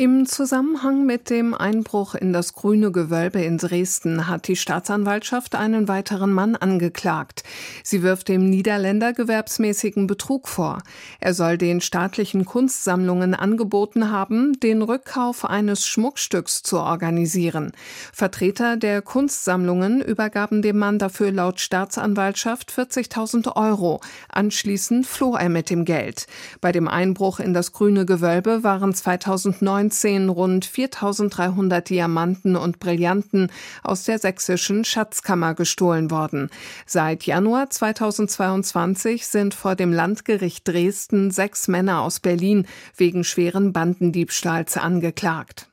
im 0.00 0.26
Zusammenhang 0.26 1.06
mit 1.06 1.28
dem 1.28 1.54
Einbruch 1.54 2.14
in 2.14 2.32
das 2.32 2.52
Grüne 2.52 2.92
Gewölbe 2.92 3.42
in 3.42 3.58
Dresden 3.58 4.28
hat 4.28 4.46
die 4.46 4.54
Staatsanwaltschaft 4.54 5.56
einen 5.56 5.88
weiteren 5.88 6.32
Mann 6.32 6.54
angeklagt. 6.54 7.42
Sie 7.82 8.04
wirft 8.04 8.28
dem 8.28 8.48
Niederländer 8.48 9.12
gewerbsmäßigen 9.12 10.06
Betrug 10.06 10.46
vor. 10.46 10.84
Er 11.18 11.34
soll 11.34 11.58
den 11.58 11.80
staatlichen 11.80 12.44
Kunstsammlungen 12.44 13.34
angeboten 13.34 14.12
haben, 14.12 14.60
den 14.60 14.82
Rückkauf 14.82 15.44
eines 15.44 15.84
Schmuckstücks 15.84 16.62
zu 16.62 16.78
organisieren. 16.78 17.72
Vertreter 18.12 18.76
der 18.76 19.02
Kunstsammlungen 19.02 20.00
übergaben 20.00 20.62
dem 20.62 20.78
Mann 20.78 21.00
dafür 21.00 21.32
laut 21.32 21.58
Staatsanwaltschaft 21.58 22.70
40.000 22.70 23.56
Euro. 23.56 24.00
Anschließend 24.28 25.08
floh 25.08 25.34
er 25.34 25.48
mit 25.48 25.70
dem 25.70 25.84
Geld. 25.84 26.28
Bei 26.60 26.70
dem 26.70 26.86
Einbruch 26.86 27.40
in 27.40 27.52
das 27.52 27.72
Grüne 27.72 28.06
Gewölbe 28.06 28.62
waren 28.62 28.94
2009 28.94 29.87
2019 29.90 30.28
rund 30.28 30.64
4300 30.64 31.88
Diamanten 31.88 32.56
und 32.56 32.78
Brillanten 32.78 33.50
aus 33.82 34.04
der 34.04 34.18
sächsischen 34.18 34.84
Schatzkammer 34.84 35.54
gestohlen 35.54 36.10
worden. 36.10 36.50
Seit 36.86 37.24
Januar 37.24 37.70
2022 37.70 39.26
sind 39.26 39.54
vor 39.54 39.74
dem 39.74 39.92
Landgericht 39.92 40.66
Dresden 40.66 41.30
sechs 41.30 41.68
Männer 41.68 42.02
aus 42.02 42.20
Berlin 42.20 42.66
wegen 42.96 43.24
schweren 43.24 43.72
Bandendiebstahls 43.72 44.76
angeklagt. 44.76 45.68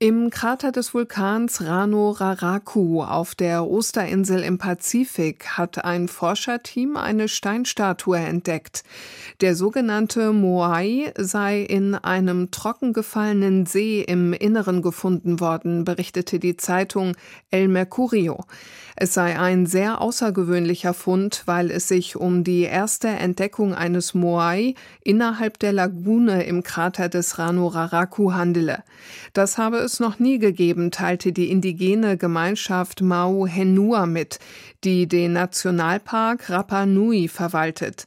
Im 0.00 0.30
Krater 0.30 0.70
des 0.70 0.94
Vulkans 0.94 1.60
Rano 1.60 2.10
Raraku 2.10 3.02
auf 3.02 3.34
der 3.34 3.66
Osterinsel 3.66 4.44
im 4.44 4.56
Pazifik 4.56 5.58
hat 5.58 5.84
ein 5.84 6.06
Forscherteam 6.06 6.96
eine 6.96 7.26
Steinstatue 7.26 8.16
entdeckt. 8.16 8.84
Der 9.40 9.56
sogenannte 9.56 10.32
Moai 10.32 11.12
sei 11.18 11.62
in 11.62 11.96
einem 11.96 12.52
trockengefallenen 12.52 13.66
See 13.66 14.00
im 14.00 14.32
Inneren 14.34 14.82
gefunden 14.82 15.40
worden, 15.40 15.82
berichtete 15.82 16.38
die 16.38 16.56
Zeitung 16.56 17.16
El 17.50 17.66
Mercurio. 17.66 18.44
Es 18.94 19.14
sei 19.14 19.38
ein 19.38 19.66
sehr 19.66 20.00
außergewöhnlicher 20.00 20.94
Fund, 20.94 21.42
weil 21.46 21.70
es 21.70 21.86
sich 21.86 22.16
um 22.16 22.42
die 22.42 22.62
erste 22.62 23.08
Entdeckung 23.08 23.74
eines 23.74 24.14
Moai 24.14 24.74
innerhalb 25.02 25.58
der 25.58 25.72
Lagune 25.72 26.44
im 26.44 26.64
Krater 26.64 27.08
des 27.08 27.38
Rano 27.38 27.66
Raraku 27.66 28.32
handele. 28.32 28.84
Das 29.34 29.56
habe 29.56 29.87
es 29.88 30.00
noch 30.00 30.18
nie 30.18 30.38
gegeben, 30.38 30.90
teilte 30.90 31.32
die 31.32 31.50
indigene 31.50 32.18
Gemeinschaft 32.18 33.00
Mau 33.00 33.46
Henua 33.46 34.04
mit, 34.04 34.38
die 34.84 35.08
den 35.08 35.32
Nationalpark 35.32 36.50
Rapa 36.50 36.84
Nui 36.84 37.28
verwaltet. 37.28 38.04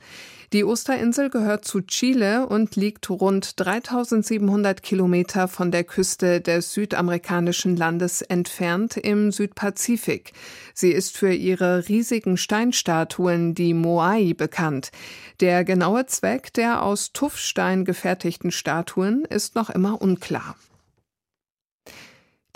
Die 0.54 0.64
Osterinsel 0.64 1.30
gehört 1.30 1.66
zu 1.66 1.82
Chile 1.82 2.46
und 2.46 2.76
liegt 2.76 3.10
rund 3.10 3.60
3700 3.60 4.84
Kilometer 4.84 5.48
von 5.48 5.72
der 5.72 5.86
Küste 5.86 6.42
des 6.42 6.74
südamerikanischen 6.74 7.78
Landes 7.78 8.22
entfernt 8.22 8.98
im 8.98 9.32
Südpazifik. 9.32 10.34
Sie 10.74 10.92
ist 10.92 11.18
für 11.18 11.34
ihre 11.34 11.88
riesigen 11.88 12.36
Steinstatuen, 12.36 13.56
die 13.56 13.74
Moai, 13.74 14.34
bekannt. 14.34 14.92
Der 15.40 15.64
genaue 15.64 16.06
Zweck 16.06 16.54
der 16.54 16.84
aus 16.84 17.14
Tuffstein 17.14 17.86
gefertigten 17.86 18.52
Statuen 18.52 19.24
ist 19.24 19.56
noch 19.56 19.70
immer 19.70 20.02
unklar. 20.02 20.56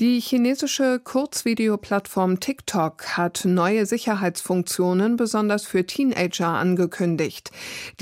Die 0.01 0.19
chinesische 0.19 0.99
Kurzvideoplattform 1.01 2.41
TikTok 2.41 3.15
hat 3.15 3.45
neue 3.45 3.85
Sicherheitsfunktionen 3.85 5.15
besonders 5.15 5.65
für 5.65 5.85
Teenager 5.85 6.49
angekündigt. 6.49 7.51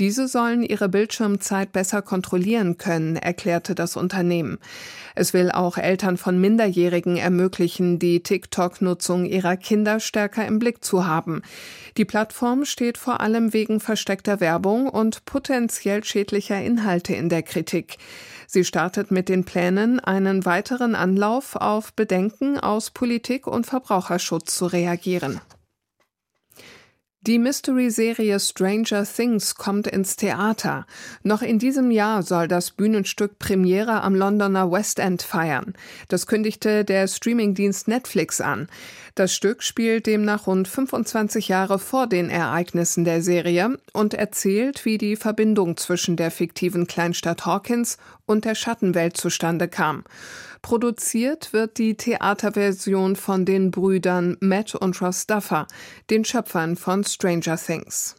Diese 0.00 0.26
sollen 0.26 0.64
ihre 0.64 0.88
Bildschirmzeit 0.88 1.70
besser 1.70 2.02
kontrollieren 2.02 2.78
können, 2.78 3.14
erklärte 3.14 3.76
das 3.76 3.94
Unternehmen. 3.94 4.58
Es 5.14 5.34
will 5.34 5.52
auch 5.52 5.78
Eltern 5.78 6.16
von 6.16 6.40
Minderjährigen 6.40 7.16
ermöglichen, 7.16 8.00
die 8.00 8.24
TikTok-Nutzung 8.24 9.24
ihrer 9.24 9.56
Kinder 9.56 10.00
stärker 10.00 10.44
im 10.48 10.58
Blick 10.58 10.84
zu 10.84 11.06
haben. 11.06 11.42
Die 11.96 12.04
Plattform 12.04 12.64
steht 12.64 12.98
vor 12.98 13.20
allem 13.20 13.52
wegen 13.52 13.78
versteckter 13.78 14.40
Werbung 14.40 14.88
und 14.88 15.24
potenziell 15.26 16.02
schädlicher 16.02 16.60
Inhalte 16.60 17.14
in 17.14 17.28
der 17.28 17.44
Kritik. 17.44 17.98
Sie 18.46 18.64
startet 18.64 19.10
mit 19.10 19.28
den 19.28 19.44
Plänen, 19.44 20.00
einen 20.00 20.44
weiteren 20.44 20.94
Anlauf 20.94 21.56
auf 21.56 21.92
Bedenken 21.92 22.58
aus 22.58 22.90
Politik 22.90 23.46
und 23.46 23.66
Verbraucherschutz 23.66 24.54
zu 24.54 24.66
reagieren. 24.66 25.40
Die 27.26 27.38
Mystery-Serie 27.38 28.38
Stranger 28.38 29.06
Things 29.06 29.54
kommt 29.54 29.86
ins 29.86 30.16
Theater. 30.16 30.86
Noch 31.22 31.40
in 31.40 31.58
diesem 31.58 31.90
Jahr 31.90 32.22
soll 32.22 32.48
das 32.48 32.70
Bühnenstück 32.70 33.38
Premiere 33.38 34.02
am 34.02 34.14
Londoner 34.14 34.70
West 34.70 34.98
End 34.98 35.22
feiern. 35.22 35.72
Das 36.08 36.26
kündigte 36.26 36.84
der 36.84 37.08
Streamingdienst 37.08 37.88
Netflix 37.88 38.42
an. 38.42 38.68
Das 39.14 39.34
Stück 39.34 39.62
spielt 39.62 40.04
demnach 40.04 40.46
rund 40.46 40.68
25 40.68 41.48
Jahre 41.48 41.78
vor 41.78 42.08
den 42.08 42.28
Ereignissen 42.28 43.06
der 43.06 43.22
Serie 43.22 43.78
und 43.94 44.12
erzählt, 44.12 44.84
wie 44.84 44.98
die 44.98 45.16
Verbindung 45.16 45.78
zwischen 45.78 46.16
der 46.16 46.30
fiktiven 46.30 46.86
Kleinstadt 46.86 47.46
Hawkins 47.46 47.96
und 48.26 48.44
der 48.44 48.54
Schattenwelt 48.54 49.16
zustande 49.16 49.68
kam. 49.68 50.04
Produziert 50.64 51.52
wird 51.52 51.76
die 51.76 51.94
Theaterversion 51.94 53.16
von 53.16 53.44
den 53.44 53.70
Brüdern 53.70 54.38
Matt 54.40 54.74
und 54.74 54.98
Ross 55.02 55.26
Duffer, 55.26 55.66
den 56.08 56.24
Schöpfern 56.24 56.76
von 56.76 57.04
Stranger 57.04 57.58
Things. 57.58 58.16